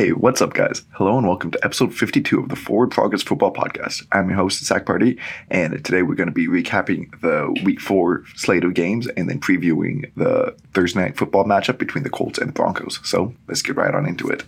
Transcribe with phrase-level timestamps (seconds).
[0.00, 0.82] Hey, what's up, guys?
[0.92, 4.06] Hello and welcome to episode 52 of the Forward Progress Football Podcast.
[4.12, 8.24] I'm your host, Zac Pardi, and today we're going to be recapping the week four
[8.34, 12.48] slate of games and then previewing the Thursday night football matchup between the Colts and
[12.48, 12.98] the Broncos.
[13.04, 14.44] So let's get right on into it.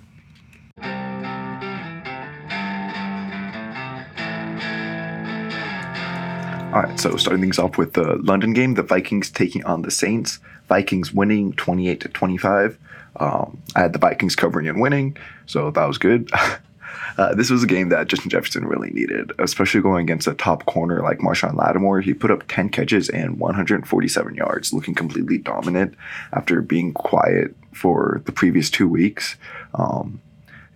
[6.72, 9.90] All right, so starting things off with the London game, the Vikings taking on the
[9.90, 10.38] Saints.
[10.68, 12.78] Vikings winning 28 to 25.
[13.16, 15.16] Um, I had the Vikings covering and winning,
[15.46, 16.30] so that was good.
[17.18, 20.66] uh, this was a game that Justin Jefferson really needed, especially going against a top
[20.66, 22.00] corner like Marshon Lattimore.
[22.00, 25.94] He put up 10 catches and 147 yards, looking completely dominant
[26.32, 29.36] after being quiet for the previous two weeks.
[29.74, 30.20] Um,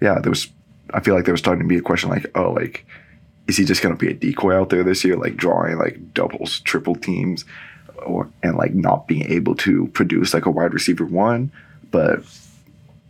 [0.00, 0.48] yeah, there was.
[0.94, 2.86] I feel like there was starting to be a question like, oh, like
[3.46, 6.14] is he just going to be a decoy out there this year, like drawing like
[6.14, 7.44] doubles, triple teams,
[8.04, 11.52] or and like not being able to produce like a wide receiver one?
[11.90, 12.22] But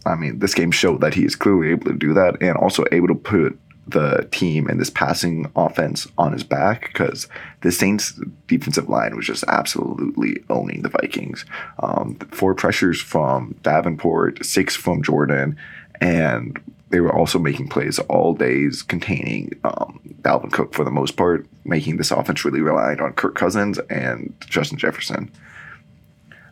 [0.05, 2.84] I mean, this game showed that he is clearly able to do that, and also
[2.93, 3.59] able to put
[3.89, 7.28] the team and this passing offense on his back because
[7.61, 11.45] the Saints defensive line was just absolutely owning the Vikings.
[11.78, 15.56] Um, four pressures from Davenport, six from Jordan,
[16.00, 21.17] and they were also making plays all days containing um, Dalvin Cook for the most
[21.17, 25.31] part, making this offense really reliant on Kirk Cousins and Justin Jefferson.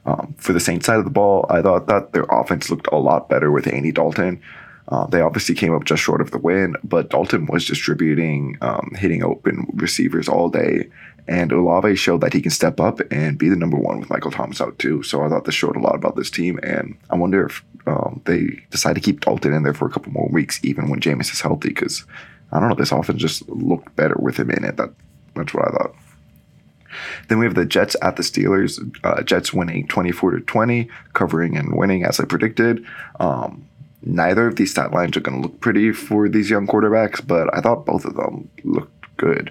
[0.07, 2.97] Um, for the Saints side of the ball, I thought that their offense looked a
[2.97, 4.43] lot better with Andy Dalton.
[4.89, 8.93] Uh, they obviously came up just short of the win, but Dalton was distributing, um,
[8.97, 10.91] hitting open receivers all day.
[11.27, 14.31] And Olave showed that he can step up and be the number one with Michael
[14.31, 15.03] Thomas out too.
[15.03, 16.61] So I thought this showed a lot about this team.
[16.63, 20.13] And I wonder if um, they decide to keep Dalton in there for a couple
[20.13, 22.05] more weeks, even when Jameis is healthy, because
[22.53, 24.77] I don't know, this offense just looked better with him in it.
[24.77, 24.91] That
[25.35, 25.95] that's what I thought.
[27.29, 28.79] Then we have the Jets at the Steelers.
[29.05, 32.85] Uh, Jets winning 24 to 20, covering and winning as I predicted.
[33.21, 33.67] Um,
[34.03, 37.55] neither of these stat lines are going to look pretty for these young quarterbacks, but
[37.55, 39.51] I thought both of them looked good.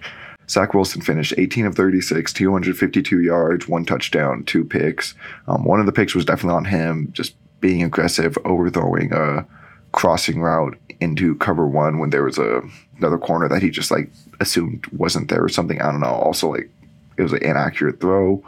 [0.50, 5.16] Zach Wilson finished 18 of 36, 252 yards, one touchdown, two picks.
[5.48, 9.46] Um, one of the picks was definitely on him, just being aggressive, overthrowing a
[9.94, 12.62] crossing route into cover one when there was a
[12.98, 15.82] another corner that he just like assumed wasn't there or something.
[15.82, 16.08] I don't know.
[16.08, 16.70] Also, like
[17.18, 18.44] it was an inaccurate throw.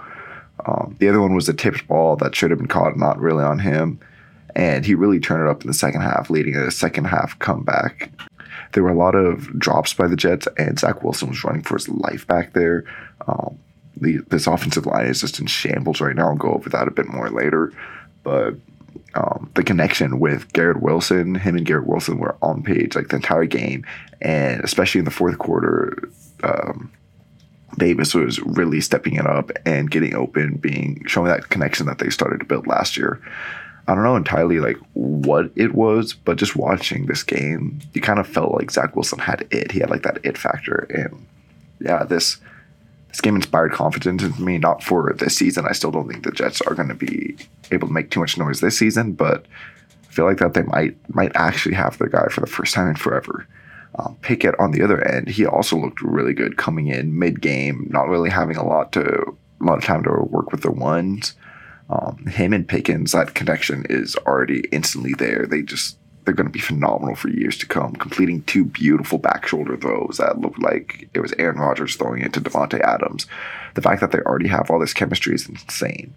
[0.66, 3.44] Um, the other one was a tipped ball that should have been caught, not really
[3.44, 4.00] on him.
[4.56, 8.10] And he really turned it up in the second half, leading a second half comeback.
[8.72, 11.76] There were a lot of drops by the Jets, and Zach Wilson was running for
[11.76, 12.86] his life back there.
[13.28, 13.60] Um,
[13.98, 16.30] the, this offensive line is just in shambles right now.
[16.30, 17.72] I'll go over that a bit more later.
[18.24, 18.56] But
[19.14, 23.18] um, the connection with Garrett Wilson, him and Garrett Wilson were on page like the
[23.18, 23.86] entire game,
[24.22, 26.10] and especially in the fourth quarter,
[26.44, 26.92] um,
[27.78, 32.10] Davis was really stepping it up and getting open, being showing that connection that they
[32.10, 33.22] started to build last year.
[33.88, 38.20] I don't know entirely like what it was, but just watching this game, you kind
[38.20, 39.72] of felt like Zach Wilson had it.
[39.72, 41.26] He had like that it factor, and
[41.80, 42.38] yeah, this
[43.10, 44.58] this game inspired confidence in me.
[44.58, 45.66] Not for this season.
[45.68, 47.38] I still don't think the Jets are going to be
[47.72, 49.46] able to make too much noise this season, but
[50.10, 52.88] I feel like that they might might actually have their guy for the first time
[52.88, 53.48] in forever.
[53.98, 57.88] Um, Pickett on the other end, he also looked really good coming in mid game,
[57.90, 61.36] not really having a lot to a lot of time to work with the ones.
[61.90, 65.46] Um, him and Pickens, that connection is already instantly there.
[65.46, 69.48] They just they're going to be phenomenal for years to come, completing two beautiful back
[69.48, 73.28] shoulder throws that looked like it was Aaron Rodgers throwing it to Davante Adams.
[73.76, 76.14] The fact that they already have all this chemistry is insane.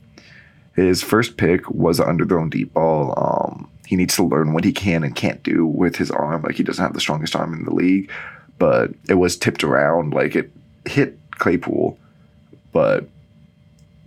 [0.75, 3.13] His first pick was an underthrown deep ball.
[3.17, 6.43] Um, he needs to learn what he can and can't do with his arm.
[6.43, 8.11] Like he doesn't have the strongest arm in the league,
[8.59, 10.13] but it was tipped around.
[10.13, 10.51] Like it
[10.85, 11.99] hit Claypool,
[12.71, 13.09] but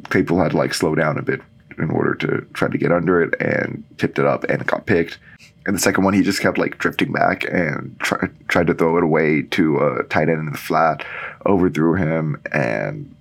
[0.10, 1.42] Claypool had to like slow down a bit
[1.80, 4.86] in order to try to get under it and tipped it up and it got
[4.86, 5.18] picked.
[5.66, 8.98] And the second one, he just kept like drifting back and try, tried to throw
[8.98, 11.04] it away to a tight end in the flat,
[11.48, 13.16] overthrew him and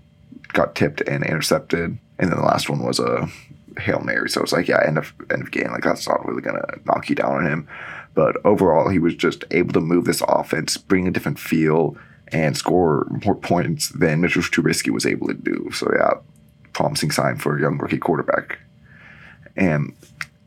[0.52, 1.96] got tipped and intercepted.
[2.18, 3.30] And then the last one was a
[3.80, 4.28] hail mary.
[4.28, 5.70] So it's like, yeah, end of end of game.
[5.72, 7.68] Like that's not really gonna knock you down on him.
[8.14, 11.96] But overall, he was just able to move this offense, bring a different feel,
[12.28, 15.70] and score more points than Mitchell Trubisky was able to do.
[15.72, 16.14] So yeah,
[16.72, 18.58] promising sign for a young rookie quarterback.
[19.56, 19.94] And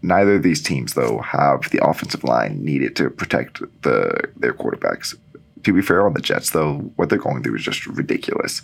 [0.01, 5.15] neither of these teams, though, have the offensive line needed to protect the their quarterbacks.
[5.63, 8.61] To be fair on the Jets, though, what they're going through is just ridiculous.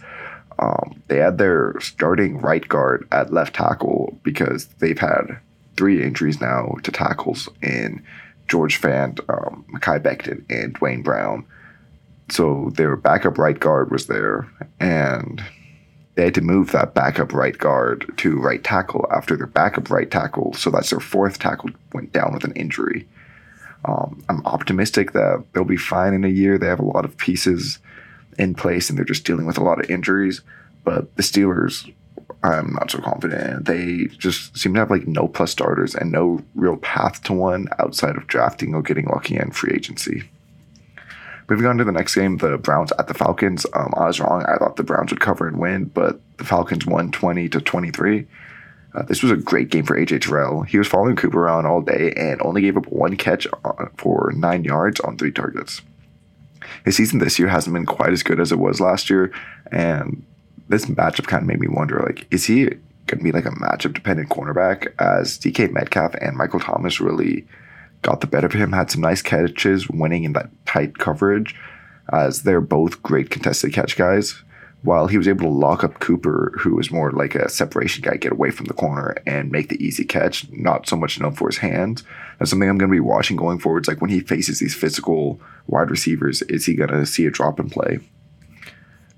[0.57, 5.39] Um, they had their starting right guard at left tackle because they've had
[5.77, 8.03] three injuries now to tackles in
[8.49, 11.45] George Fant, um, Mekhi Becton, and Duane Brown.
[12.29, 14.49] So their backup right guard was there,
[14.79, 15.41] and
[16.15, 20.09] they had to move that backup right guard to right tackle after their backup right
[20.09, 20.53] tackle.
[20.53, 23.07] So that's their fourth tackle went down with an injury.
[23.85, 26.57] Um, I'm optimistic that they'll be fine in a year.
[26.57, 27.79] They have a lot of pieces
[28.39, 30.41] in place and they're just dealing with a lot of injuries.
[30.83, 31.91] But the Steelers,
[32.41, 33.65] I'm not so confident.
[33.65, 37.68] They just seem to have like no plus starters and no real path to one
[37.77, 40.30] outside of drafting or getting lucky in free agency.
[41.50, 43.65] Moving on to the next game, the Browns at the Falcons.
[43.74, 44.45] Um, I was wrong.
[44.45, 48.27] I thought the Browns would cover and win, but the Falcons won 20 to 23.
[48.94, 50.62] Uh, this was a great game for AJ Terrell.
[50.62, 54.31] He was following Cooper around all day and only gave up one catch uh, for
[54.35, 55.81] nine yards on three targets.
[56.85, 59.31] His season this year hasn't been quite as good as it was last year,
[59.71, 60.25] and
[60.67, 62.65] this matchup kind of made me wonder: like, is he
[63.07, 64.94] going to be like a matchup dependent cornerback?
[65.00, 67.47] As DK Metcalf and Michael Thomas really
[68.01, 71.56] got the better of him, had some nice catches, winning in that tight coverage,
[72.13, 74.44] as they're both great contested catch guys
[74.81, 78.15] while he was able to lock up Cooper, who was more like a separation guy,
[78.15, 81.49] get away from the corner and make the easy catch, not so much known for
[81.49, 82.03] his hands.
[82.37, 83.87] That's something I'm going to be watching going forwards.
[83.87, 87.59] Like when he faces these physical wide receivers, is he going to see a drop
[87.59, 87.99] in play?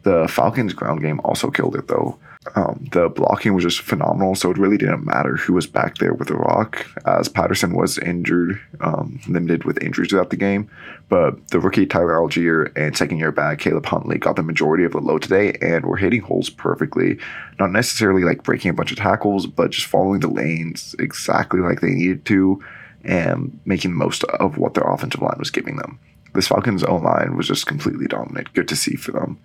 [0.04, 2.18] The Falcons' ground game also killed it, though.
[2.56, 6.14] Um, the blocking was just phenomenal, so it really didn't matter who was back there
[6.14, 10.68] with the rock, as Patterson was injured, um, limited with injuries throughout the game.
[11.08, 14.94] But the rookie Tyler Allgeier and second year back Caleb Huntley got the majority of
[14.94, 17.20] the load today and were hitting holes perfectly.
[17.60, 21.82] Not necessarily like breaking a bunch of tackles, but just following the lanes exactly like
[21.82, 22.64] they needed to
[23.04, 26.00] and making the most of what their offensive line was giving them.
[26.34, 28.54] This Falcons O line was just completely dominant.
[28.54, 29.38] Good to see for them.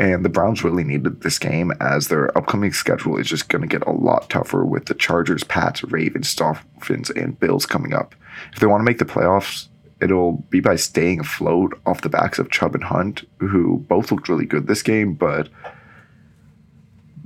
[0.00, 3.68] And the Browns really needed this game as their upcoming schedule is just going to
[3.68, 8.14] get a lot tougher with the Chargers, Pats, Ravens, Dolphins, and Bills coming up.
[8.54, 9.68] If they want to make the playoffs,
[10.00, 14.30] it'll be by staying afloat off the backs of Chubb and Hunt, who both looked
[14.30, 15.50] really good this game, but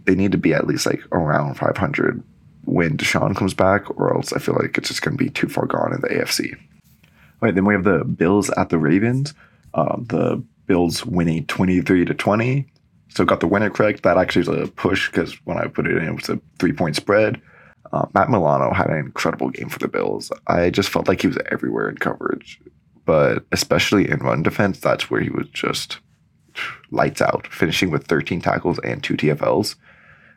[0.05, 2.25] they need to be at least like around 500
[2.65, 5.49] when Deshaun comes back, or else I feel like it's just going to be too
[5.49, 6.53] far gone in the AFC.
[6.55, 6.59] All
[7.41, 9.33] right, then we have the Bills at the Ravens.
[9.75, 12.67] Um, the Bills winning 23 to 20.
[13.09, 14.03] So got the winner correct.
[14.03, 16.73] That actually was a push because when I put it in, it was a three
[16.73, 17.41] point spread.
[17.93, 20.33] Uh, Matt Milano had an incredible game for the Bills.
[20.49, 22.61] I just felt like he was everywhere in coverage,
[23.05, 25.99] but especially in run defense, that's where he was just
[26.91, 29.77] lights out, finishing with 13 tackles and two TFLs.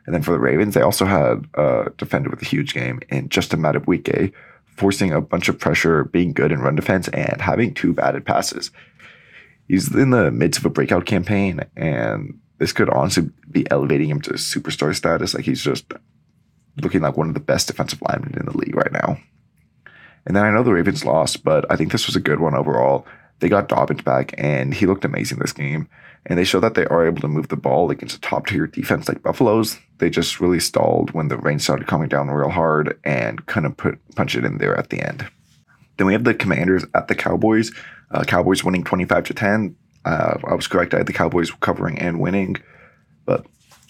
[0.06, 3.28] And then for the Ravens, they also had a defender with a huge game in
[3.28, 4.32] Justin Madubuike,
[4.76, 8.70] forcing a bunch of pressure, being good in run defense, and having two batted passes
[9.68, 14.20] he's in the midst of a breakout campaign, and this could honestly be elevating him
[14.22, 15.34] to superstar status.
[15.34, 15.92] Like he's just
[16.82, 19.18] looking like one of the best defensive linemen in the league right now.
[20.26, 22.54] And then I know the Ravens lost, but I think this was a good one
[22.54, 23.06] overall.
[23.40, 25.88] They got Dobbins back, and he looked amazing this game.
[26.26, 28.66] And they showed that they are able to move the ball against a top tier
[28.66, 29.78] defense like Buffalo's.
[29.98, 33.98] They just really stalled when the rain started coming down real hard and couldn't put
[34.16, 35.26] punch it in there at the end.
[35.98, 37.70] Then we have the Commanders at the Cowboys.
[38.10, 39.76] Uh, Cowboys winning 25 to 10.
[40.04, 40.94] Uh, I was correct.
[40.94, 42.56] I had the Cowboys covering and winning.
[43.26, 43.44] But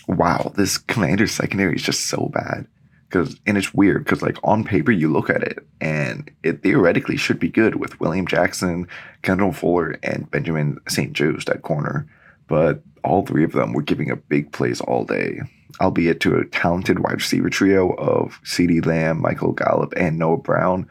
[0.09, 2.67] wow, this Commanders secondary is just so bad.
[3.11, 7.17] Cause, and it's weird because, like, on paper, you look at it and it theoretically
[7.17, 8.87] should be good with William Jackson,
[9.23, 12.07] Kendall Fuller, and Benjamin St-Juste at corner.
[12.49, 15.41] But all three of them were giving up big plays all day,
[15.81, 20.87] albeit to a talented wide receiver trio of CeeDee Lamb, Michael Gallup, and Noah Brown.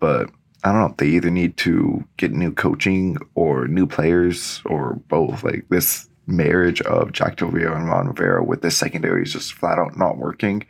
[0.00, 0.30] But
[0.64, 0.88] I don't know.
[0.88, 5.44] If they either need to get new coaching or new players or both.
[5.44, 9.52] Like this marriage of Jack Del Rio and Ron Rivera with this secondary is just
[9.52, 10.66] flat out not working.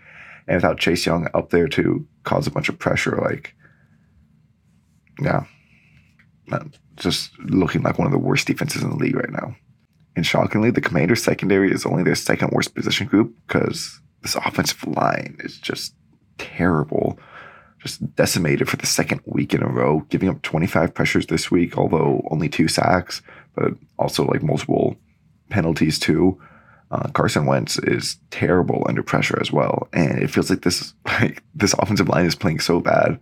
[0.46, 3.54] And without Chase Young up there to cause a bunch of pressure, like,
[5.20, 5.44] yeah,
[6.96, 9.54] just looking like one of the worst defenses in the league right now.
[10.16, 14.84] And shockingly, the Commanders secondary is only their second worst position group because this offensive
[14.86, 15.94] line is just
[16.38, 17.18] terrible
[17.80, 21.76] just decimated for the second week in a row, giving up 25 pressures this week,
[21.78, 23.22] although only two sacks,
[23.54, 24.96] but also like multiple
[25.48, 26.40] penalties too.
[26.90, 31.42] Uh, Carson Wentz is terrible under pressure as well, and it feels like this like
[31.54, 33.18] this offensive line is playing so bad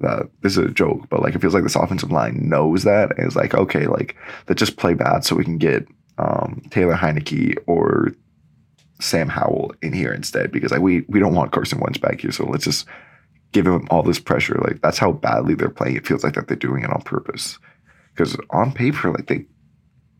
[0.00, 3.16] that this is a joke, but like it feels like this offensive line knows that
[3.16, 4.16] and is like, okay, like
[4.48, 5.86] let's just play bad so we can get
[6.16, 8.12] um, Taylor Heinicke or
[9.00, 12.32] Sam Howell in here instead because like we we don't want Carson Wentz back here,
[12.32, 12.86] so let's just
[13.52, 14.60] give him all this pressure.
[14.62, 15.96] Like that's how badly they're playing.
[15.96, 17.58] It feels like that they're doing it on purpose.
[18.14, 19.46] Because on paper, like they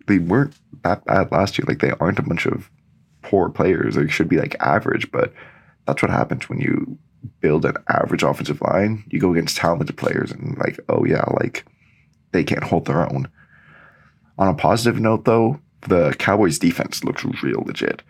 [0.06, 1.66] they weren't that bad last year.
[1.68, 2.70] Like they aren't a bunch of
[3.22, 3.94] poor players.
[3.94, 5.32] They should be like average, but
[5.87, 6.99] that's what happens when you
[7.40, 9.04] build an average offensive line.
[9.08, 11.64] You go against talented players and like, oh yeah, like
[12.32, 13.28] they can't hold their own.
[14.38, 18.02] On a positive note though, the Cowboys defense looks real legit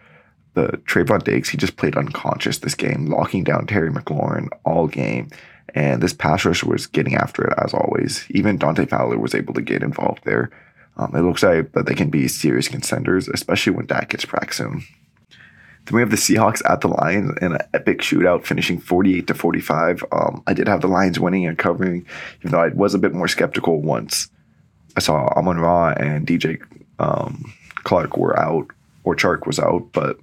[0.54, 5.30] the Trevon Diggs, he just played unconscious this game, locking down Terry McLaurin all game.
[5.74, 8.26] And this pass rush was getting after it as always.
[8.30, 10.50] Even Dante Fowler was able to get involved there.
[10.96, 14.84] Um, it looks like that they can be serious contenders, especially when Dak gets practicing.
[15.84, 19.34] Then we have the Seahawks at the Lions in an epic shootout, finishing 48 to
[19.34, 20.04] 45.
[20.12, 22.04] Um, I did have the Lions winning and covering,
[22.40, 24.28] even though I was a bit more skeptical once
[24.96, 26.60] I saw Amon Ra and DJ
[26.98, 27.52] um,
[27.84, 28.68] Clark were out,
[29.04, 29.92] or Chark was out.
[29.92, 30.18] But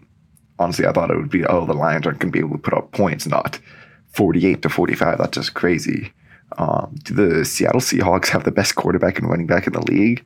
[0.59, 2.61] honestly, I thought it would be, oh, the Lions aren't going to be able to
[2.61, 3.59] put up points, not
[4.07, 5.17] 48 to 45.
[5.17, 6.13] That's just crazy.
[6.57, 10.25] Um, do the Seattle Seahawks have the best quarterback and running back in the league?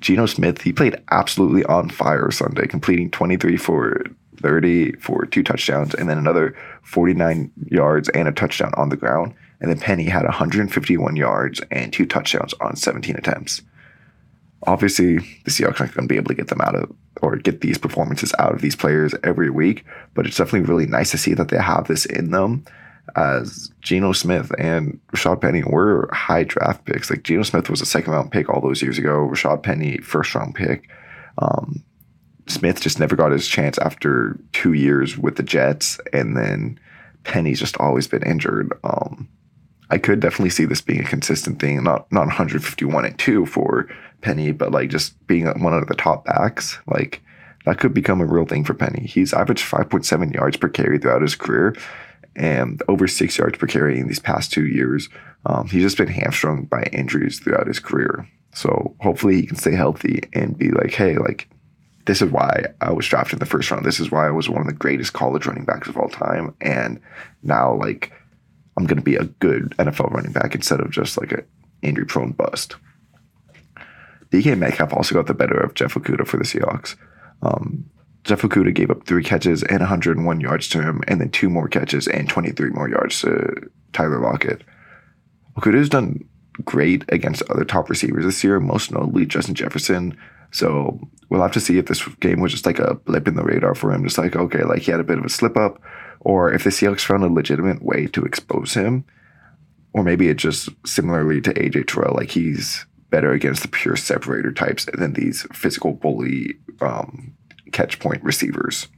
[0.00, 4.04] Geno Smith, he played absolutely on fire Sunday, completing 23 for
[4.36, 9.34] 30 for two touchdowns, and then another 49 yards and a touchdown on the ground.
[9.60, 13.62] And then Penny had 151 yards and two touchdowns on 17 attempts.
[14.66, 16.90] Obviously, the Seahawks aren't going to be able to get them out of
[17.22, 21.10] or get these performances out of these players every week, but it's definitely really nice
[21.10, 22.64] to see that they have this in them.
[23.16, 27.10] As Geno Smith and Rashaad Penny were high draft picks.
[27.10, 29.28] Like Geno Smith was a second round pick all those years ago.
[29.30, 30.88] Rashaad Penny, first round pick.
[31.38, 31.84] Um,
[32.46, 36.78] Smith just never got his chance after two years with the Jets, and then
[37.24, 38.72] Penny's just always been injured.
[38.84, 39.28] Um,
[39.90, 43.88] I could definitely see this being a consistent thing, not not 151 and two for
[44.24, 47.22] Penny, but like just being one of the top backs, like
[47.66, 49.06] that could become a real thing for Penny.
[49.06, 51.76] He's averaged 5.7 yards per carry throughout his career,
[52.34, 55.08] and over six yards per carry in these past two years.
[55.46, 58.26] Um, he's just been hamstrung by injuries throughout his career.
[58.54, 61.48] So hopefully he can stay healthy and be like, hey, like
[62.06, 63.84] this is why I was drafted in the first round.
[63.84, 66.54] This is why I was one of the greatest college running backs of all time.
[66.60, 67.00] And
[67.42, 68.12] now, like,
[68.76, 71.44] I'm going to be a good NFL running back instead of just like an
[71.82, 72.76] injury prone bust.
[74.34, 76.96] DK Metcalf also got the better of Jeff Okudah for the Seahawks.
[77.42, 77.88] Um,
[78.24, 81.68] Jeff Okudah gave up three catches and 101 yards to him, and then two more
[81.68, 84.62] catches and 23 more yards to Tyler Lockett.
[85.56, 86.26] Okudah's done
[86.64, 90.16] great against other top receivers this year, most notably Justin Jefferson,
[90.50, 90.98] so
[91.28, 93.74] we'll have to see if this game was just like a blip in the radar
[93.74, 95.80] for him, just like, okay, like he had a bit of a slip up,
[96.20, 99.04] or if the Seahawks found a legitimate way to expose him,
[99.92, 104.50] or maybe it just similarly to AJ Terrell, like he's better against the pure separator
[104.50, 107.32] types than these physical bully um,
[107.70, 108.88] catch point receivers.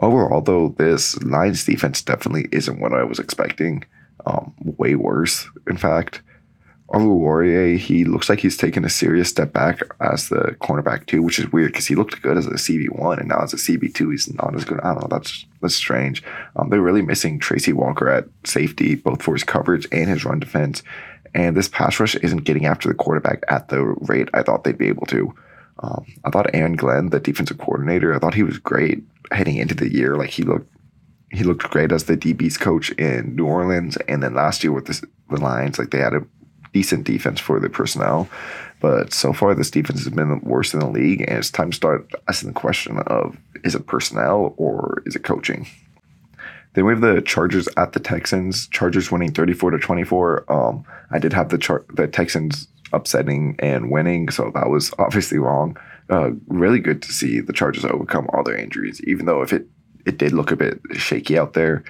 [0.00, 3.84] Overall, though, this Lions defense definitely isn't what I was expecting.
[4.26, 6.20] Um, way worse, in fact.
[6.88, 11.38] Oruwariye, he looks like he's taken a serious step back as the cornerback too, which
[11.38, 13.94] is weird because he looked good as a CB one, and now as a CB
[13.94, 14.80] two, he's not as good.
[14.80, 15.08] I don't know.
[15.16, 16.24] That's that's strange.
[16.56, 20.40] Um, they're really missing Tracy Walker at safety, both for his coverage and his run
[20.40, 20.82] defense.
[21.36, 24.78] And this pass rush isn't getting after the quarterback at the rate I thought they'd
[24.78, 25.34] be able to.
[25.80, 29.74] Um, I thought Aaron Glenn, the defensive coordinator, I thought he was great heading into
[29.74, 30.16] the year.
[30.16, 30.72] Like he looked
[31.30, 34.86] he looked great as the DB's coach in New Orleans, and then last year with
[34.86, 36.24] the, Lions, like they had a
[36.72, 38.28] decent defense for the personnel.
[38.80, 41.76] But so far, this defense has been worse in the league, and it's time to
[41.76, 45.66] start asking the question of is it personnel or is it coaching?
[46.76, 48.68] Then we have the Chargers at the Texans.
[48.68, 50.52] Chargers winning 34 to 24.
[50.52, 55.38] Um, I did have the char- the Texans upsetting and winning, so that was obviously
[55.38, 55.78] wrong.
[56.10, 59.66] Uh, really good to see the Chargers overcome all their injuries, even though if it
[60.04, 61.82] it did look a bit shaky out there.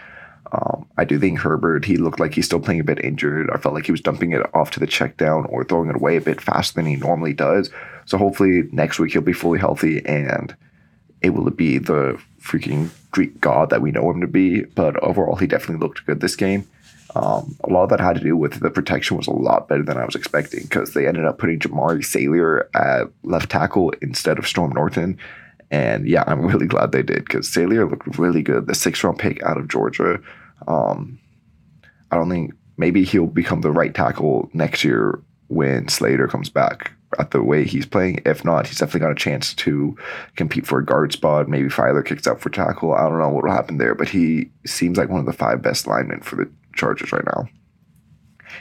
[0.52, 3.50] Um, I do think Herbert, he looked like he's still playing a bit injured.
[3.52, 5.96] I felt like he was dumping it off to the check down or throwing it
[5.96, 7.70] away a bit faster than he normally does.
[8.04, 10.56] So hopefully next week he'll be fully healthy and
[11.26, 14.62] able to be the freaking Greek god that we know him to be.
[14.62, 16.66] But overall, he definitely looked good this game.
[17.14, 19.82] Um, a lot of that had to do with the protection was a lot better
[19.82, 24.38] than I was expecting because they ended up putting Jamaree Salyer at left tackle instead
[24.38, 25.18] of Storm Norton.
[25.70, 28.66] And yeah, I'm really glad they did because Salyer looked really good.
[28.66, 30.20] The six round pick out of Georgia.
[30.68, 31.18] Um,
[32.10, 36.92] I don't think maybe he'll become the right tackle next year when Slater comes back
[37.18, 38.20] at the way he's playing.
[38.26, 39.96] If not, he's definitely got a chance to
[40.36, 41.48] compete for a guard spot.
[41.48, 42.94] Maybe Feiler kicks out for tackle.
[42.94, 45.62] I don't know what will happen there, but he seems like one of the five
[45.62, 47.48] best linemen for the Chargers right now.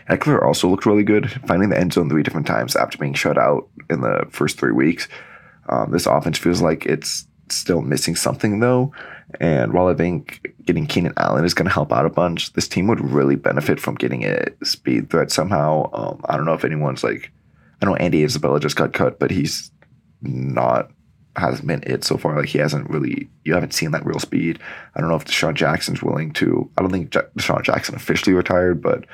[0.10, 3.38] Ekeler also looked really good, finding the end zone three different times after being shut
[3.38, 5.08] out in the first three weeks.
[5.70, 8.92] Um, this offense feels like it's still missing something though.
[9.40, 12.68] And while I think getting Keenan Allen is going to help out a bunch, this
[12.68, 15.90] team would really benefit from getting a speed threat somehow.
[15.94, 17.32] Um, I don't know if anyone's like,
[17.86, 19.72] I know Andy Isabella just got cut, but he's
[20.22, 20.90] not
[21.38, 22.38] hasn't been it so far.
[22.38, 24.60] Like he hasn't really, you haven't seen that real speed.
[24.96, 26.70] I don't know if DeSean Jackson's willing to.
[26.78, 29.06] I don't think DeSean Jackson officially retired, but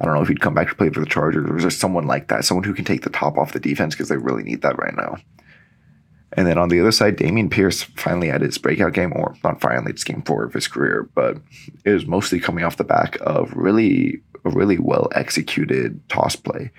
[0.00, 1.48] I don't know if he'd come back to play for the Chargers.
[1.50, 3.94] Or is there someone like that, someone who can take the top off the defense
[3.94, 5.16] because they really need that right now.
[6.36, 9.60] And then on the other side, Dameon Pierce finally had his breakout game, or not
[9.60, 11.38] finally, it's game four of his career, but
[11.84, 16.72] it was mostly coming off the back of really, a really well executed toss play.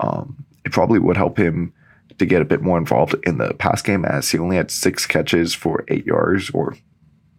[0.00, 1.72] Um, it probably would help him
[2.18, 5.06] to get a bit more involved in the pass game as he only had six
[5.06, 6.76] catches for eight yards, or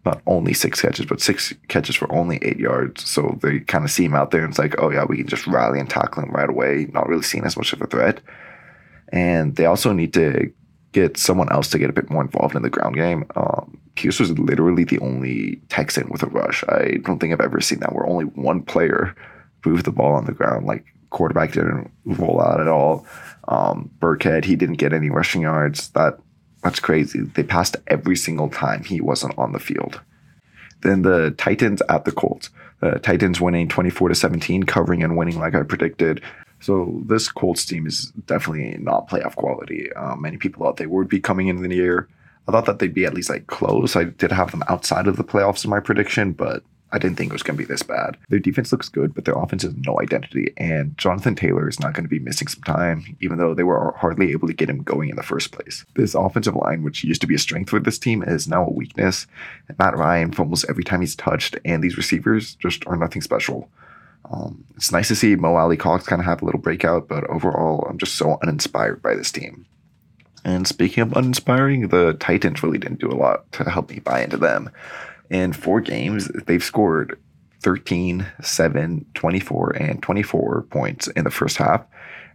[0.04, 3.08] not only six catches, but six catches for only eight yards.
[3.08, 5.26] So they kind of see him out there and it's like, oh yeah, we can
[5.26, 8.20] just rally and tackle him right away, not really seeing as much of a threat.
[9.10, 10.52] And they also need to
[10.92, 13.24] get someone else to get a bit more involved in the ground game.
[13.36, 16.64] Um, Pierce was literally the only Texan with a rush.
[16.68, 19.14] I don't think I've ever seen that where only one player
[19.64, 20.66] moved the ball on the ground.
[20.66, 23.06] Like quarterback didn't roll out at all.
[23.48, 25.88] Um, Burkhead, he didn't get any rushing yards.
[25.90, 26.18] That
[26.62, 27.20] that's crazy.
[27.20, 30.00] They passed every single time he wasn't on the field.
[30.80, 32.50] Then the Titans at the Colts.
[32.80, 36.22] The Titans winning 24 to 17, covering and winning like I predicted.
[36.60, 39.92] So this Colts team is definitely not playoff quality.
[39.92, 42.08] Um, many people thought they would be coming in the year.
[42.48, 43.96] I thought that they'd be at least like close.
[43.96, 46.62] I did have them outside of the playoffs in my prediction, but
[46.94, 48.16] I didn't think it was going to be this bad.
[48.28, 50.54] Their defense looks good, but their offense has no identity.
[50.56, 53.92] And Jonathan Taylor is not going to be missing some time, even though they were
[53.98, 55.84] hardly able to get him going in the first place.
[55.96, 58.72] This offensive line, which used to be a strength for this team, is now a
[58.72, 59.26] weakness.
[59.76, 63.68] Matt Ryan fumbles every time he's touched, and these receivers just are nothing special.
[64.30, 67.86] Um, it's nice to see Mo Alie-Cox kind of have a little breakout, but overall,
[67.90, 69.66] I'm just so uninspired by this team.
[70.44, 74.22] And speaking of uninspiring, the Titans really didn't do a lot to help me buy
[74.22, 74.70] into them.
[75.30, 77.18] In four games, they've scored
[77.60, 81.84] 13, 7, 24, and 24 points in the first half,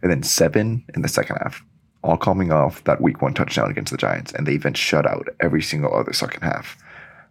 [0.02, 1.64] and then seven in the second half,
[2.04, 4.34] all coming off that week one touchdown against the Giants.
[4.34, 6.78] And they've been shut out every single other second half.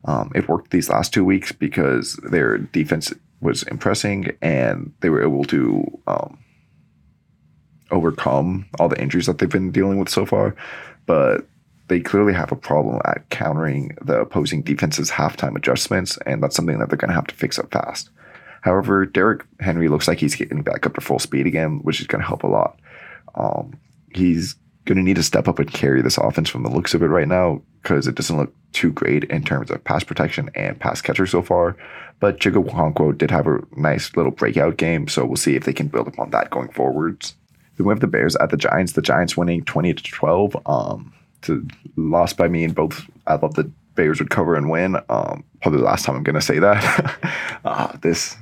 [0.04, 5.22] Um, it worked these last two weeks because their defense was impressing and they were
[5.22, 6.38] able to um,
[7.90, 10.54] overcome all the injuries that they've been dealing with so far.
[11.06, 11.46] But
[11.88, 16.78] they clearly have a problem at countering the opposing defense's halftime adjustments, and that's something
[16.78, 18.10] that they're going to have to fix up fast.
[18.62, 22.06] However, Derrick Henry looks like he's getting back up to full speed again, which is
[22.06, 22.78] going to help a lot.
[23.34, 23.78] Um,
[24.14, 27.02] he's going to need to step up and carry this offense from the looks of
[27.02, 30.80] it right now because it doesn't look too great in terms of pass protection and
[30.80, 31.76] pass catcher so far.
[32.20, 35.72] But Chig Okonkwo did have a nice little breakout game, so we'll see if they
[35.72, 37.36] can build upon that going forwards.
[37.76, 38.92] Then we have the Bears at the Giants.
[38.92, 40.56] The Giants winning 20 to 12.
[40.66, 43.04] Um, to lost by me in both.
[43.26, 44.96] I thought the Bears would cover and win.
[45.08, 47.34] Um, probably the last time I'm going to say that.
[47.64, 48.36] uh, this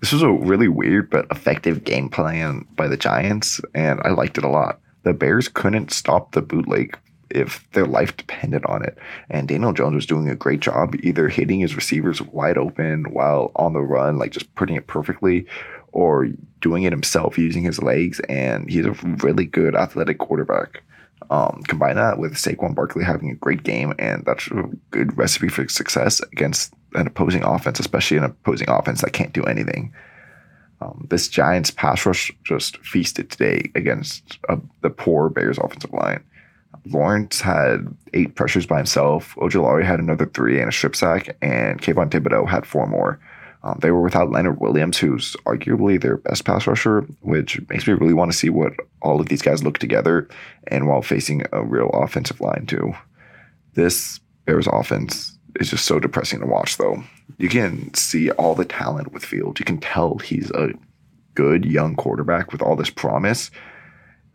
[0.00, 4.38] this was a really weird but effective game plan by the Giants, and I liked
[4.38, 4.80] it a lot.
[5.04, 6.98] The Bears couldn't stop the bootleg
[7.30, 8.98] if their life depended on it.
[9.30, 13.52] And Daniel Jones was doing a great job either hitting his receivers wide open while
[13.56, 15.46] on the run, like just putting it perfectly,
[15.92, 16.28] or
[16.60, 18.20] doing it himself using his legs.
[18.28, 20.82] And he's a really good athletic quarterback.
[21.28, 25.48] Um, combine that with Saquon Barkley having a great game, and that's a good recipe
[25.48, 29.92] for success against an opposing offense, especially an opposing offense that can't do anything.
[30.80, 36.22] Um, this Giants pass rush just feasted today against uh, the poor Bears offensive line.
[36.84, 39.34] Lawrence had eight pressures by himself.
[39.36, 43.18] Ojulari had another three and a strip sack, and Kayvon Thibodeaux had four more.
[43.66, 47.94] Um, they were without Leonard Williams, who's arguably their best pass rusher, which makes me
[47.94, 50.28] really want to see what all of these guys look together
[50.68, 52.94] and while facing a real offensive line, too.
[53.74, 57.02] This Bears offense is just so depressing to watch, though.
[57.38, 59.58] You can see all the talent with Field.
[59.58, 60.68] You can tell he's a
[61.34, 63.50] good young quarterback with all this promise.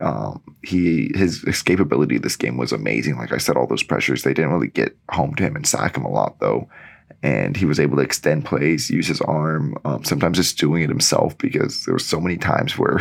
[0.02, 3.16] Um, he his escapability this game was amazing.
[3.16, 5.96] Like I said, all those pressures they didn't really get home to him and sack
[5.96, 6.68] him a lot though
[7.22, 10.88] and he was able to extend plays, use his arm, um, sometimes just doing it
[10.88, 12.98] himself because there were so many times where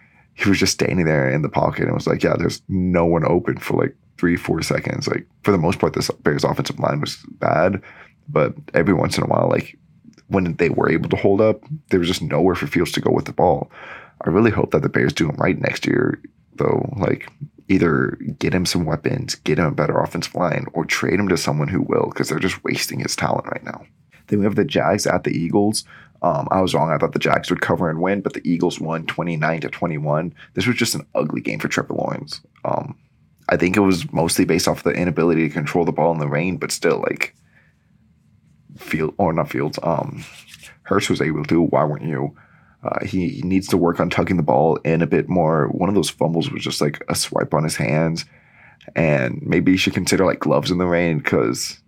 [0.34, 3.24] he was just standing there in the pocket and was like, yeah, there's no one
[3.26, 5.08] open for like three, four seconds.
[5.08, 7.82] Like for the most part, this Bears offensive line was bad,
[8.28, 9.76] but every once in a while, like
[10.28, 13.12] when they were able to hold up, there was just nowhere for Fields to go
[13.12, 13.70] with the ball.
[14.24, 16.20] I really hope that the Bears do him right next year,
[16.54, 16.92] though.
[16.96, 17.30] Like
[17.68, 21.36] either get him some weapons, get him a better offensive line, or trade him to
[21.36, 23.84] someone who will, because they're just wasting his talent right now.
[24.26, 25.84] Then we have the Jags at the Eagles.
[26.22, 26.90] Um, I was wrong.
[26.90, 30.34] I thought the Jags would cover and win, but the Eagles won 29 to 21.
[30.54, 32.40] This was just an ugly game for Trevor Lawrence.
[32.64, 32.96] Um,
[33.48, 36.28] I think it was mostly based off the inability to control the ball in the
[36.28, 37.34] rain, but still, like,
[38.78, 39.78] Field or not Fields.
[39.82, 40.24] Um,
[40.84, 41.60] Hurts was able to.
[41.60, 42.36] Why weren't you?
[42.84, 45.68] Uh, he, needs to work on tugging the ball in a bit more.
[45.68, 48.26] One of those fumbles was just like a swipe on his hands.
[48.94, 51.80] And maybe he should consider like gloves in the rain because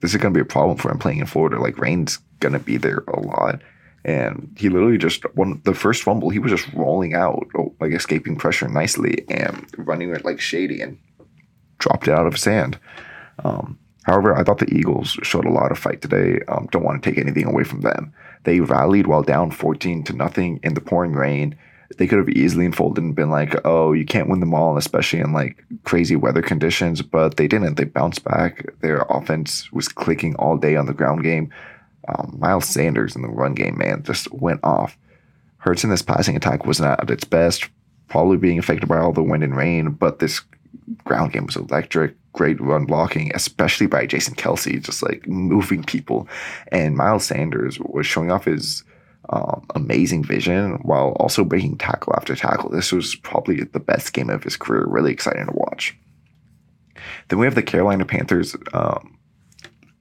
[0.00, 1.60] this is going to be a problem for him playing in Florida.
[1.60, 3.62] Like rain's going to be there a lot.
[4.04, 7.92] And he literally just, one the first fumble, he was just rolling out, oh, like
[7.92, 10.80] escaping pressure nicely and running it like shady.
[10.80, 10.98] And
[11.78, 12.78] dropped it out of his hand.
[13.42, 16.40] Um, however, I thought the Eagles showed a lot of fight today.
[16.48, 18.12] Um, don't want to take anything away from them.
[18.44, 21.56] They rallied while down 14 to nothing in the pouring rain.
[21.96, 25.20] They could have easily unfolded and been like, oh, you can't win them all, especially
[25.20, 27.76] in like crazy weather conditions, but they didn't.
[27.76, 28.66] They bounced back.
[28.80, 31.52] Their offense was clicking all day on the ground game.
[32.08, 34.96] Um, Miles Sanders in the run game, man, just went off.
[35.58, 37.68] Hurts in this passing attack was not at its best,
[38.08, 40.42] probably being affected by all the wind and rain, but this
[41.04, 42.14] ground game was electric.
[42.34, 46.28] Great run blocking, especially by Jason Kelce, just like moving people.
[46.68, 48.84] And Miles Sanders was showing off his
[49.30, 52.70] um, amazing vision while also breaking tackle after tackle.
[52.70, 54.84] This was probably the best game of his career.
[54.86, 55.96] Really exciting to watch.
[57.28, 59.18] Then we have the Carolina Panthers, um,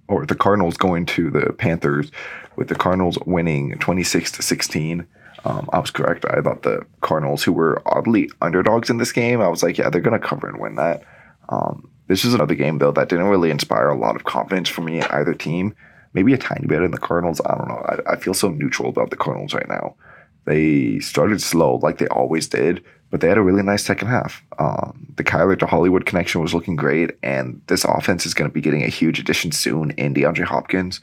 [0.08, 2.12] or the Cardinals going to the Panthers,
[2.56, 5.08] with the Cardinals winning 26 to 16.
[5.46, 6.26] Um, I was correct.
[6.26, 9.90] I thought the Cardinals, who were oddly underdogs in this game, I was like, yeah,
[9.90, 11.04] they're going to cover and win that.
[11.50, 14.82] Um, this is another game, though, that didn't really inspire a lot of confidence for
[14.82, 15.76] me in either team.
[16.14, 17.42] Maybe a tiny bit in the Cardinals.
[17.46, 17.86] I don't know.
[17.88, 19.96] I, I feel so neutral about the Cardinals right now.
[20.46, 24.44] They started slow, like they always did, but they had a really nice second half.
[24.60, 28.54] Um, the Kyler to Hollywood connection was looking great, and this offense is going to
[28.54, 31.00] be getting a huge addition soon in DeAndre Hopkins.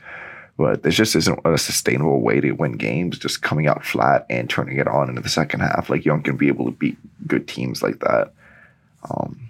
[0.58, 4.50] But this just isn't a sustainable way to win games, just coming out flat and
[4.50, 5.88] turning it on into the second half.
[5.88, 8.32] Like, you aren't going to be able to beat good teams like that.
[9.08, 9.40] Um,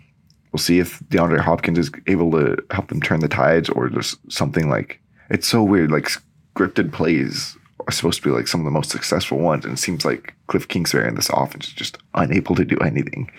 [0.53, 4.19] we'll see if DeAndre Hopkins is able to help them turn the tides or just
[4.31, 5.91] something like it's so weird.
[5.91, 6.11] Like,
[6.55, 9.81] scripted plays are supposed to be like some of the most successful ones, and it
[9.81, 13.31] seems like Cliff Kingsbury in this offense is just unable to do anything.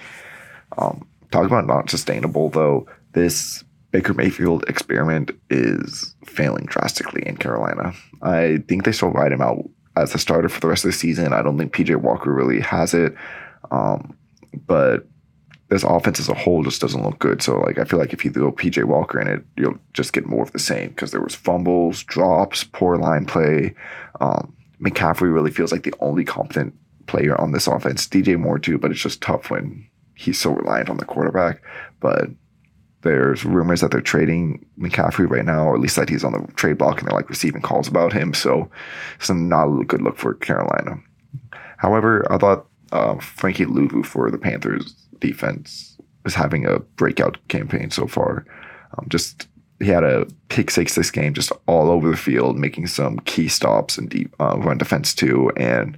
[0.78, 2.88] Um, talk about not sustainable, though.
[3.13, 7.93] This Baker Mayfield experiment is failing drastically in Carolina.
[8.21, 10.97] I think they still ride him out as a starter for the rest of the
[10.97, 11.34] season.
[11.34, 13.13] I don't think PJ Walker really has it.
[13.69, 14.15] Um,
[14.65, 15.08] but
[15.71, 17.41] this offense as a whole just doesn't look good.
[17.41, 20.25] So like I feel like if you throw PJ Walker in it, you'll just get
[20.25, 23.73] more of the same because there was fumbles, drops, poor line play.
[24.19, 26.75] Um, McCaffrey really feels like the only competent
[27.07, 28.05] player on this offense.
[28.05, 31.62] DJ Moore too, but it's just tough when he's so reliant on the quarterback.
[32.01, 32.27] But
[33.03, 36.45] there's rumors that they're trading McCaffrey right now, or at least that he's on the
[36.55, 38.34] trade block and they're like receiving calls about him.
[38.34, 38.69] So
[39.15, 40.97] it's not a good look for Carolina.
[41.77, 47.89] However, I thought uh, Frankie Luvu for the Panthers defense is having a breakout campaign
[47.89, 48.45] so far.
[48.97, 49.47] Um, just
[49.79, 53.47] he had a pick six this game, just all over the field, making some key
[53.47, 55.97] stops and deep uh, run defense too, and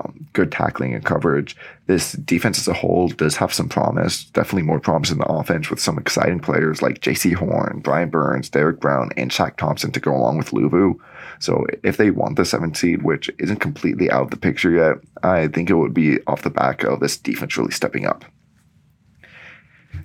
[0.00, 1.56] um, good tackling and coverage.
[1.86, 5.70] This defense as a whole does have some promise, definitely more promise in the offense
[5.70, 10.00] with some exciting players like Jaycee Horn, Brian Burns, Derrick Brown, and Shaq Thompson to
[10.00, 10.98] go along with Luvu.
[11.40, 14.96] So if they want the seventh seed, which isn't completely out of the picture yet,
[15.22, 18.24] I think it would be off the back of this defense really stepping up.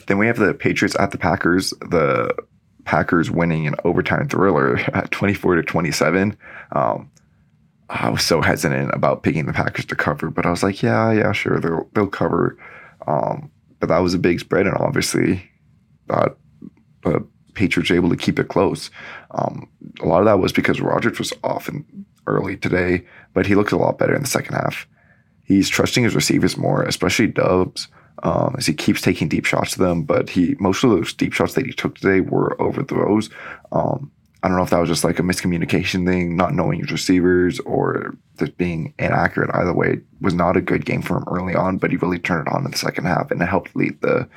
[0.08, 1.72] Then we have the Patriots at the Packers.
[1.82, 2.36] The
[2.86, 6.38] Packers winning an overtime thriller at 24 to 27.
[6.72, 7.12] Um,
[7.90, 11.12] I was so hesitant about picking the Packers to cover, but I was like, yeah,
[11.12, 12.58] yeah, sure, they'll they'll cover.
[13.08, 15.50] Um, but that was a big spread, and obviously,
[16.10, 16.30] uh,
[17.04, 18.92] the Patriots able to keep it close.
[19.32, 19.68] Um,
[20.02, 23.72] a lot of that was because Rodgers was off in early today, but he looked
[23.72, 24.88] a lot better in the second half.
[25.44, 27.88] He's trusting his receivers more, especially Doubs,
[28.24, 30.04] um, as he keeps taking deep shots to them.
[30.04, 33.30] But he most of those deep shots that he took today were overthrows.
[33.72, 36.92] Um, I don't know if that was just like a miscommunication thing, not knowing his
[36.92, 39.50] receivers, or just being inaccurate.
[39.54, 42.20] Either way, it was not a good game for him early on, but he really
[42.20, 44.30] turned it on in the second half, and it helped lead the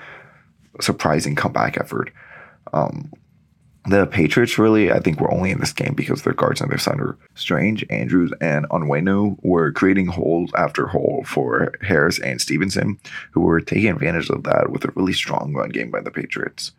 [0.81, 2.13] surprising comeback effort.
[2.73, 3.13] Um,
[3.85, 6.79] the Patriots really, I think, were only in this game because their guards and their
[6.79, 12.99] center, Strange, Andrews, and Onwenu, were creating holes after hole for Harris and Stevenson,
[13.33, 16.73] who were taking advantage of that with a really strong run game by the Patriots.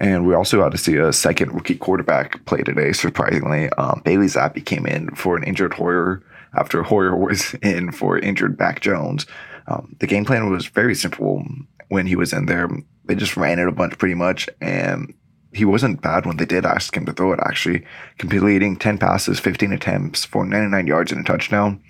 [0.00, 3.68] And we also got to see a second rookie quarterback play today, surprisingly.
[3.70, 6.22] Um, Bailey Zappe came in for an injured Hoyer
[6.54, 9.26] after Hoyer was in for injured Mac Jones.
[9.66, 11.44] Um, the game plan was very simple
[11.88, 12.68] when he was in there.
[13.06, 15.12] They just ran it a bunch pretty much, and
[15.58, 17.84] he wasn't bad when they did ask him to throw it, actually.
[18.18, 21.82] Completing 10 passes, 15 attempts for 99 yards and a touchdown.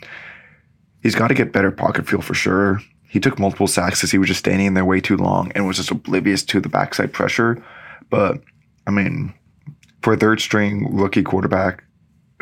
[1.03, 2.81] He's got to get better pocket feel for sure.
[3.09, 5.67] He took multiple sacks as he was just standing in there way too long and
[5.67, 7.63] was just oblivious to the backside pressure
[8.11, 8.41] but
[8.87, 9.35] I mean,
[10.03, 11.85] for a third string rookie quarterback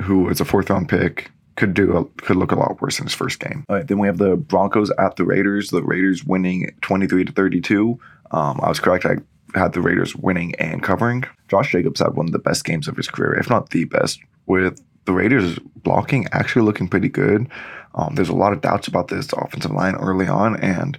[0.01, 3.07] who is a fourth round pick, could do a, could look a lot worse in
[3.07, 3.65] his first game.
[3.69, 5.71] All right, then we have the Broncos at the Raiders.
[5.71, 7.99] The Raiders winning twenty three to thirty two.
[8.31, 9.07] Um, I was correct.
[9.07, 9.17] I
[9.55, 11.25] had the Raiders winning and covering.
[11.49, 14.21] Josh Jacobs had one of the best games of his career, if not the best,
[14.47, 17.49] with the Raiders blocking actually looking pretty good.
[17.95, 20.99] Um, there's a lot of doubts about this offensive line early on, and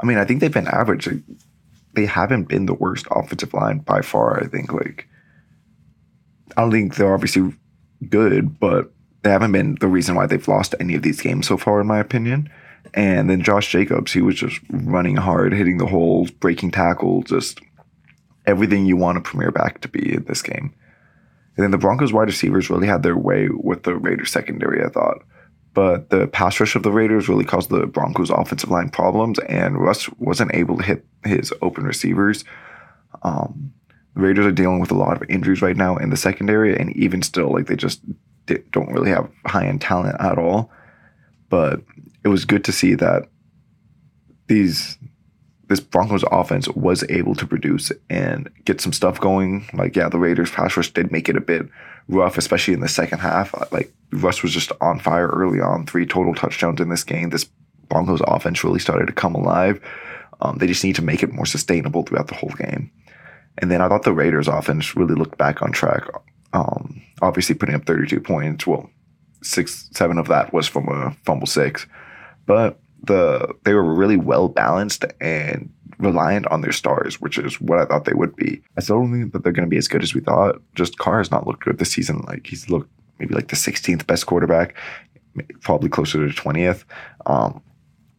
[0.00, 1.08] I mean, I think they've been average
[1.94, 4.40] they haven't been the worst offensive line by far.
[4.40, 5.08] I think like
[6.56, 7.54] I don't think they're obviously
[8.08, 11.56] good, but they haven't been the reason why they've lost any of these games so
[11.56, 12.50] far, in my opinion.
[12.94, 17.60] And then Josh Jacobs, he was just running hard, hitting the holes, breaking tackles, just
[18.48, 20.74] everything you want a premier back to be in this game.
[21.56, 24.88] And then the Broncos wide receivers really had their way with the Raiders secondary, I
[24.88, 25.22] thought.
[25.74, 29.78] But the pass rush of the Raiders really caused the Broncos offensive line problems, and
[29.78, 32.44] Russ wasn't able to hit his open receivers.
[33.22, 33.72] Um,
[34.14, 36.96] the Raiders are dealing with a lot of injuries right now in the secondary, and
[36.96, 38.00] even still, like they just
[38.72, 40.70] don't really have high end talent at all.
[41.50, 41.82] But
[42.24, 43.28] it was good to see that
[44.46, 44.98] these
[45.68, 49.68] this Broncos offense was able to produce and get some stuff going.
[49.74, 51.68] Like, yeah, the Raiders pass rush did make it a bit
[52.08, 53.54] rough, especially in the second half.
[53.70, 57.30] Like, Russ was just on fire early on, three total touchdowns in this game.
[57.30, 57.44] This
[57.88, 59.80] Broncos offense really started to come alive.
[60.40, 62.90] Um, they just need to make it more sustainable throughout the whole game.
[63.58, 66.04] And then I thought the Raiders offense really looked back on track.
[66.52, 68.66] Um, obviously, putting up 32 points.
[68.66, 68.88] Well,
[69.42, 71.86] six, seven of that was from a fumble six,
[72.46, 77.78] but the they were really well balanced and reliant on their stars, which is what
[77.78, 78.62] I thought they would be.
[78.76, 80.60] I still don't think that they're going to be as good as we thought.
[80.74, 82.24] Just Carr has not looked good this season.
[82.26, 84.74] Like he's looked maybe like the 16th best quarterback,
[85.60, 86.84] probably closer to 20th.
[87.26, 87.60] Um,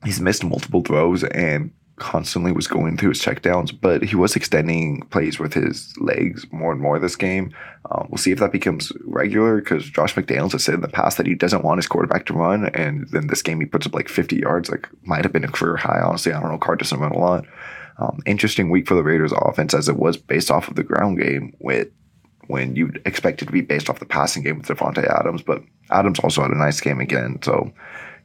[0.04, 5.02] he's missed multiple throws and constantly was going through his checkdowns, but he was extending
[5.12, 7.54] plays with his legs more and more this game.
[7.92, 11.18] Um, we'll see if that becomes regular because Josh McDaniels has said in the past
[11.18, 13.94] that he doesn't want his quarterback to run, and then this game he puts up
[13.94, 16.02] like 50 yards, like might have been a career high.
[16.02, 16.58] Honestly, I don't know.
[16.58, 17.46] Carr doesn't run a lot.
[17.98, 21.20] Um, interesting week for the Raiders offense as it was based off of the ground
[21.20, 21.90] game with
[22.48, 25.62] when you'd expect it to be based off the passing game with Davante Adams, but
[25.92, 27.38] Adams also had a nice game again.
[27.44, 27.72] So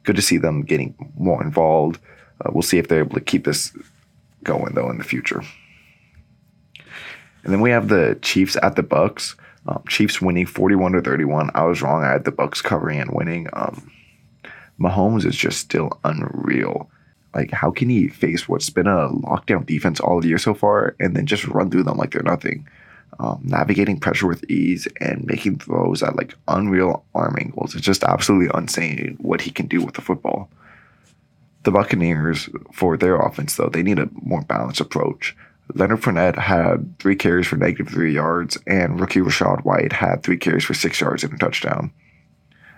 [0.03, 1.99] good to see them getting more involved.
[2.41, 3.71] Uh, we'll see if they're able to keep this
[4.43, 5.41] going though in the future.
[7.43, 9.35] And then we have the Chiefs at the Bucks.
[9.67, 11.51] Um, Chiefs winning 41 to 31.
[11.53, 12.03] I was wrong.
[12.03, 13.47] I had the Bucks covering and winning.
[13.53, 13.91] Um,
[14.79, 16.89] Mahomes is just still unreal.
[17.33, 21.15] Like, how can he face what's been a lockdown defense all year so far and
[21.15, 22.67] then just run through them like they're nothing?
[23.19, 27.75] Um, navigating pressure with ease and making throws at like unreal arm angles.
[27.75, 30.49] It's just absolutely insane what he can do with the football.
[31.65, 35.35] The Buccaneers, for their offense, though, they need a more balanced approach.
[35.73, 40.37] Leonard Fournette had three carries for negative three yards, and rookie Rachaad White had three
[40.37, 41.91] carries for six yards and a touchdown.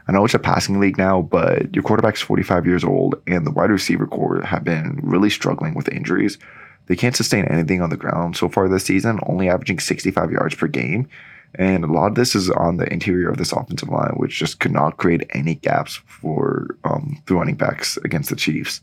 [0.07, 3.51] I know it's a passing league now, but your quarterback's 45 years old, and the
[3.51, 6.37] wide receiver corps have been really struggling with injuries.
[6.85, 10.55] They can't sustain anything on the ground so far this season, only averaging 65 yards
[10.55, 11.09] per game.
[11.55, 14.59] And a lot of this is on the interior of this offensive line, which just
[14.59, 18.81] could not create any gaps for um, the running backs against the Chiefs.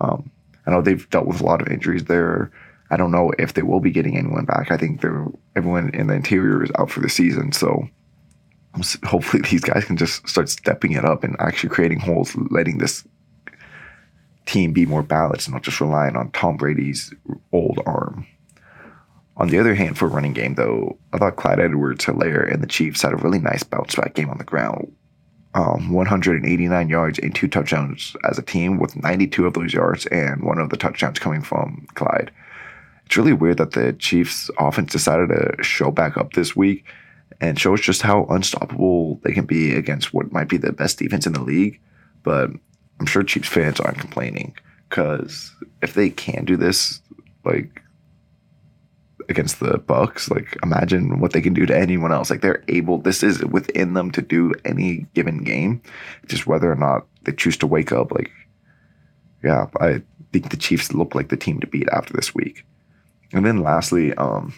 [0.00, 0.30] Um,
[0.66, 2.52] I know they've dealt with a lot of injuries there.
[2.90, 4.70] I don't know if they will be getting anyone back.
[4.70, 7.88] I think they're everyone in the interior is out for the season, so
[9.04, 13.04] hopefully these guys can just start stepping it up and actually creating holes, letting this
[14.46, 17.14] team be more balanced, not just relying on Tom Brady's
[17.52, 18.26] old arm.
[19.36, 22.66] On the other hand, for running game, though, I thought Clyde Edwards Helaire and the
[22.66, 24.94] Chiefs had a really nice bounce back game on the ground.
[25.54, 30.42] Um, 189 yards and two touchdowns as a team, with 92 of those yards and
[30.42, 32.30] one of the touchdowns coming from Clyde.
[33.06, 36.84] It's really weird that the Chiefs' offense decided to show back up this week
[37.40, 41.26] and shows just how unstoppable they can be against what might be the best defense
[41.26, 41.80] in the league.
[42.22, 42.50] But
[43.00, 44.56] I'm sure Chiefs fans aren't complaining
[44.88, 47.02] because if they can do this,
[47.44, 47.81] like
[49.28, 50.30] against the Bucks.
[50.30, 52.30] Like imagine what they can do to anyone else.
[52.30, 52.98] Like they're able.
[52.98, 55.82] This is within them to do any given game.
[56.26, 58.12] Just whether or not they choose to wake up.
[58.12, 58.30] Like
[59.42, 62.64] yeah, I think the Chiefs look like the team to beat after this week.
[63.32, 64.54] And then lastly, um,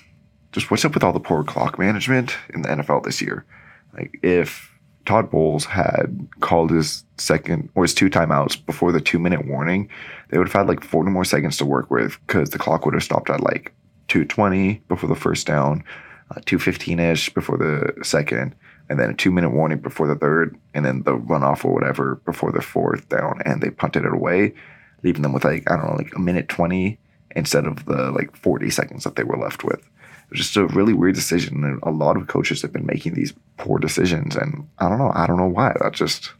[0.52, 3.44] just what's up with all the poor clock management in the NFL this year?
[3.92, 4.72] Like if
[5.04, 9.88] Todd Bowles had called his second or his two timeouts before the two minute warning,
[10.30, 12.94] they would have had like 40 more seconds to work with because the clock would
[12.94, 13.72] have stopped at like
[14.08, 15.84] 220 before the first down,
[16.30, 18.54] uh, 215 ish before the second,
[18.88, 22.16] and then a two minute warning before the third, and then the runoff or whatever
[22.26, 24.54] before the fourth down, and they punted it away,
[25.02, 26.98] leaving them with like, I don't know, like a minute 20
[27.36, 29.80] instead of the like 40 seconds that they were left with.
[29.80, 31.64] It was just a really weird decision.
[31.64, 34.36] And a lot of coaches have been making these poor decisions.
[34.36, 35.12] And I don't know.
[35.14, 35.74] I don't know why.
[35.80, 36.32] That just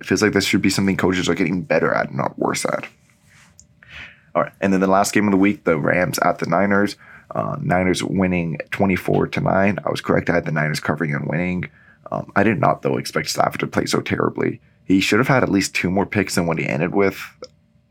[0.00, 2.86] it feels like this should be something coaches are getting better at, not worse at.
[4.34, 4.52] All right.
[4.60, 6.96] And then the last game of the week, the Rams at the Niners.
[7.30, 9.78] Uh, Niners winning 24 to 9.
[9.84, 10.30] I was correct.
[10.30, 11.70] I had the Niners covering and winning.
[12.12, 14.60] Um, I did not, though, expect Stafford to play so terribly.
[14.84, 17.18] He should have had at least two more picks than what he ended with.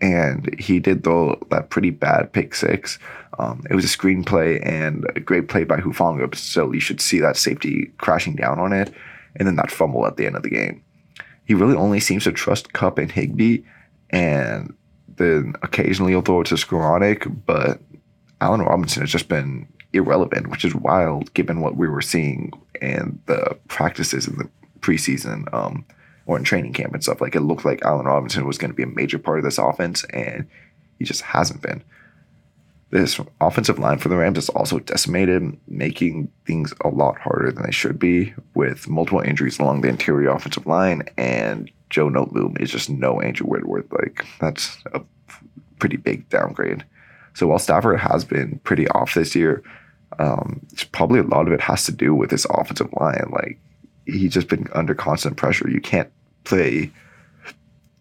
[0.02, 3.00] and he did though, that pretty bad pick six.
[3.40, 7.20] Um, it was a screenplay and a great play by Hufanga, so you should see
[7.22, 8.94] that safety crashing down on it,
[9.38, 10.84] and then that fumble at the end of the game.
[11.46, 13.64] He really only seems to trust Kupp and Higbee,
[14.10, 14.74] and
[15.18, 17.80] then occasionally he'll throw it to Skowronek, but
[18.42, 23.20] Allen Robinson has just been irrelevant, which is wild given what we were seeing and
[23.28, 24.50] the practices in the
[24.80, 25.86] preseason um,
[26.26, 27.22] or in training camp and stuff.
[27.22, 29.58] Like it looked like Allen Robinson was going to be a major part of this
[29.58, 30.48] offense, and
[31.00, 31.84] he just hasn't been.
[32.90, 37.64] This offensive line for the Rams is also decimated, making things a lot harder than
[37.64, 41.04] they should be with multiple injuries along the interior offensive line.
[41.18, 43.86] And Joe Noteboom is just no Andrew Whitworth.
[43.92, 45.02] Like, that's a
[45.78, 46.84] pretty big downgrade.
[47.36, 49.62] So while Stafford has been pretty off this year,
[50.18, 53.30] um, it's probably a lot of it has to do with his offensive line.
[53.30, 53.60] Like,
[54.08, 55.70] he's just been under constant pressure.
[55.70, 56.12] You can't
[56.46, 56.92] play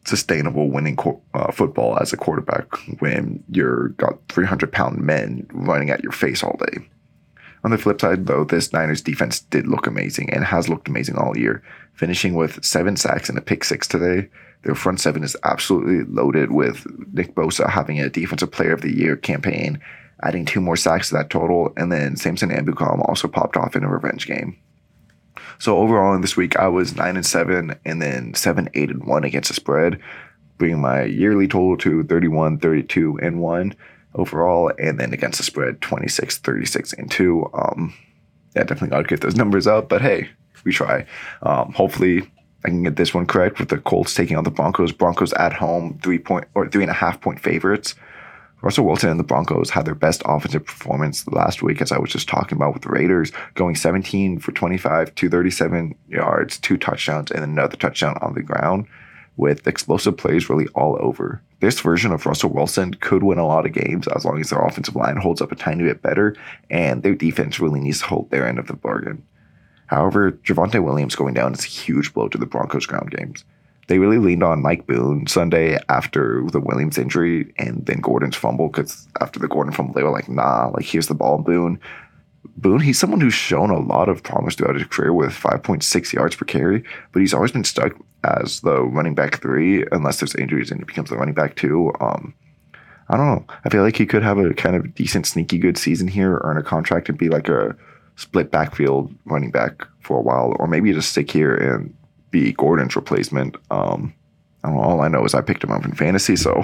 [0.06, 0.98] sustainable winning
[1.34, 6.42] uh, football as a quarterback when you're got 300 pound men running at your face
[6.42, 6.78] all day.
[7.62, 11.16] On the flip side, though, this Niners defense did look amazing and has looked amazing
[11.16, 11.62] all year,
[12.02, 14.28] finishing with seven sacks and a pick six today.
[14.64, 18.92] Their front seven is absolutely loaded with Nick Bosa having a Defensive Player of the
[18.92, 19.80] Year campaign,
[20.24, 23.84] adding two more sacks to that total, and then Samson Ebukam also popped off in
[23.84, 24.58] a revenge game.
[25.60, 29.06] So overall in this week, I was nine and seven, and then seven, eight, and
[29.06, 30.00] one against the spread,
[30.58, 33.76] bringing my yearly total to 31, 32, and one
[34.16, 37.48] overall, and then against the spread 26, 36, and two.
[37.54, 37.94] Um,
[38.56, 40.30] yeah, definitely got to get those numbers up, but hey,
[40.64, 41.06] we try.
[41.42, 42.22] Um, hopefully,
[42.64, 44.92] I can get this one correct with the Colts taking on the Broncos.
[44.92, 47.94] Broncos at home, three point or three and a half point favorites.
[48.62, 52.10] Russell Wilson and the Broncos had their best offensive performance last week, as I was
[52.10, 57.42] just talking about with the Raiders, going 17 for 25, 237 yards, two touchdowns, and
[57.42, 58.86] another touchdown on the ground
[59.36, 61.42] with explosive plays really all over.
[61.60, 64.64] This version of Russell Wilson could win a lot of games as long as their
[64.64, 66.36] offensive line holds up a tiny bit better
[66.70, 69.24] and their defense really needs to hold their end of the bargain.
[69.92, 73.44] However, Javonte Williams going down is a huge blow to the Broncos ground games
[73.88, 78.68] they really leaned on Mike Boone Sunday after the Williams injury and then Gordon's fumble
[78.68, 81.80] because after the Gordon fumble, they were like, nah, like here's the ball, Boone.
[82.56, 86.36] Boone, he's someone who's shown a lot of promise throughout his career with 5.6 yards
[86.36, 87.92] per carry, but he's always been stuck
[88.24, 91.92] as the running back three unless there's injuries and he becomes the running back two.
[92.00, 92.34] Um,
[93.08, 93.46] I don't know.
[93.64, 96.56] I feel like he could have a kind of decent, sneaky good season here, earn
[96.56, 97.76] a contract, and be like a
[98.16, 101.94] split backfield running back for a while, or maybe just stick here and
[102.30, 103.56] be Gordon's replacement.
[103.70, 104.14] Um,
[104.64, 106.36] I know, all I know is I picked him up in fantasy.
[106.36, 106.62] So,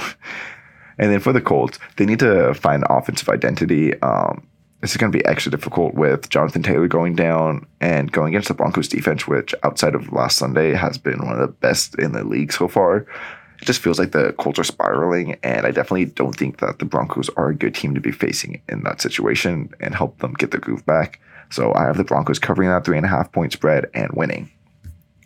[0.98, 4.00] and then for the Colts, they need to find offensive identity.
[4.00, 4.46] Um,
[4.80, 8.48] this is going to be extra difficult with Jonathan Taylor going down and going against
[8.48, 12.12] the Broncos defense, which outside of last Sunday has been one of the best in
[12.12, 12.98] the league so far.
[13.60, 16.84] It just feels like the Colts are spiraling, and I definitely don't think that the
[16.84, 20.52] Broncos are a good team to be facing in that situation and help them get
[20.52, 21.18] their groove back.
[21.50, 24.50] So I have the Broncos covering that three and a half point spread and winning.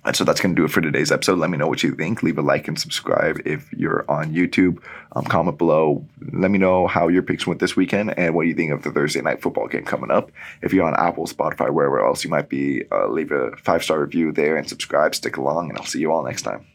[0.04, 1.38] And so that's going to do it for today's episode.
[1.38, 2.24] Let me know what you think.
[2.24, 4.82] Leave a like and subscribe if you're on YouTube.
[5.12, 6.04] Um, comment below.
[6.32, 8.90] Let me know how your picks went this weekend and what you think of the
[8.90, 10.32] Thursday night football game coming up.
[10.60, 14.00] If you're on Apple, Spotify, wherever else you might be, uh, leave a five star
[14.00, 15.14] review there and subscribe.
[15.14, 16.66] Stick along, and I'll see you all next time.